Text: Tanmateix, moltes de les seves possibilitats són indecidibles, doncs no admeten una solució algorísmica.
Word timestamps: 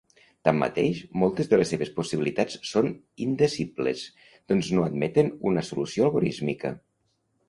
Tanmateix, 0.47 0.99
moltes 1.23 1.49
de 1.49 1.57
les 1.61 1.73
seves 1.73 1.91
possibilitats 1.99 2.57
són 2.69 2.89
indecidibles, 3.25 4.01
doncs 4.53 4.71
no 4.79 4.87
admeten 4.87 5.29
una 5.53 5.65
solució 5.69 6.07
algorísmica. 6.09 6.73